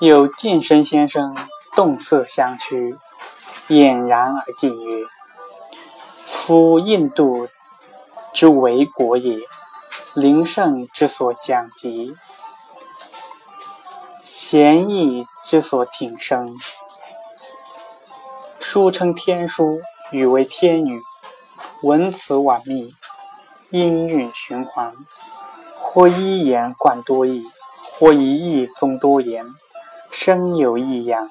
[0.00, 1.36] 有近身先生
[1.76, 2.98] 动色相趋，
[3.68, 5.06] 俨然而进曰
[6.26, 7.46] ：“夫印度
[8.32, 9.38] 之为国也，
[10.12, 12.16] 灵圣之所讲及，
[14.20, 16.44] 贤义之所挺生。
[18.58, 19.80] 书称天书，
[20.10, 21.00] 语为天语，
[21.82, 22.92] 文辞婉密，
[23.70, 24.92] 音韵循环，
[25.78, 27.46] 或一言贯多义，
[27.92, 29.46] 或一义综多言。”
[30.16, 31.28] 生有异样，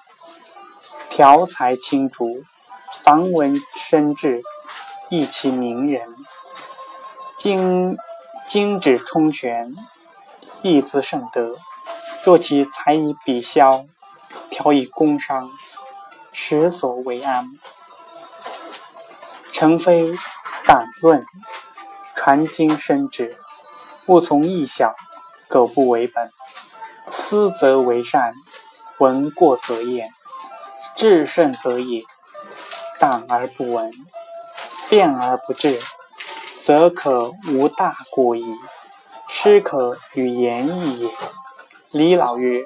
[1.10, 2.44] 调裁清竹，
[3.02, 4.42] 防文深志，
[5.09, 6.14] 意其明人。
[7.38, 7.98] 精
[8.46, 9.73] 精指充全，
[10.62, 11.56] 意自圣德。
[12.26, 13.86] 若其才以笔削，
[14.52, 15.50] 调以工商，
[16.34, 17.50] 实所为安。
[19.50, 20.12] 诚非
[20.66, 21.23] 党论，
[22.14, 23.38] 传经深志，
[24.08, 24.94] 勿从义小，
[25.48, 26.30] 苟不为本。
[27.09, 28.34] 思则为善。
[29.04, 30.14] 闻过则验，
[30.96, 32.04] 至圣则也。
[32.98, 33.92] 党而不闻，
[34.90, 35.78] 辩而不治，
[36.64, 38.45] 则可无大过矣。
[39.28, 41.10] 师可与言义也。
[41.92, 42.64] 李老曰：“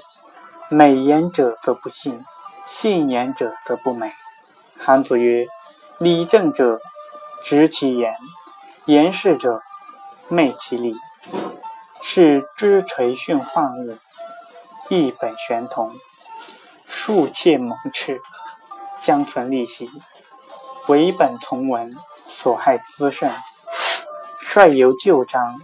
[0.70, 2.24] 美言者则不信，
[2.68, 4.14] 信言者则不美。”
[4.78, 5.48] 韩子曰
[5.98, 6.80] ：“理正者
[7.44, 8.14] 直其言，
[8.86, 9.64] 言事者
[10.28, 10.94] 昧其理。
[12.04, 13.98] 是知垂训患物，
[14.90, 15.92] 一本玄同。”
[16.88, 18.20] 数切蒙斥，
[19.02, 19.90] 将存利息，
[20.88, 21.92] 为本从文，
[22.28, 23.32] 所害滋甚。
[24.40, 25.60] 率由旧章，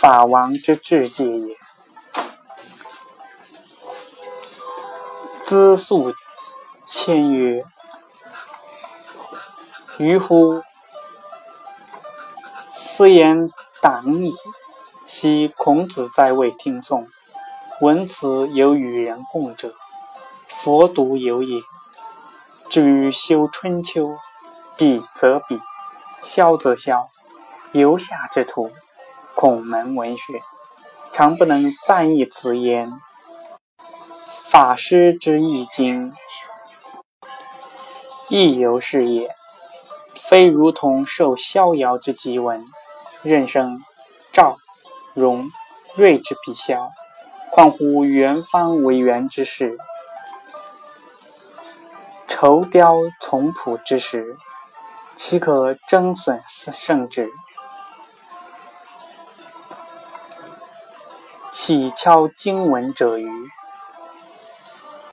[0.00, 1.56] 法王之治戒也。
[5.44, 6.14] 资素
[6.86, 7.62] 谦曰
[9.98, 10.62] ：“于乎！
[12.72, 13.50] 斯言
[13.82, 14.32] 党矣。
[15.06, 17.06] 昔孔子在位听讼，
[17.82, 19.74] 闻此有与人共者。”
[20.62, 21.60] 佛独有也。
[22.70, 24.16] 至于修春秋，
[24.76, 25.58] 比则比，
[26.22, 27.08] 萧则萧，
[27.72, 28.70] 游下之徒，
[29.34, 30.40] 孔门文学，
[31.12, 32.92] 常不能赞一词言。
[34.52, 36.12] 法师之易经，
[38.28, 39.28] 亦犹是也。
[40.14, 42.64] 非如同受逍遥之檄文，
[43.22, 43.82] 任生
[44.32, 44.56] 赵、
[45.12, 45.50] 荣、
[45.96, 46.88] 睿之笔削，
[47.50, 49.76] 况乎元方为元之事？
[52.42, 54.36] 投雕从朴之时，
[55.14, 57.30] 岂可争损圣旨？
[61.52, 63.30] 岂敲经文者于？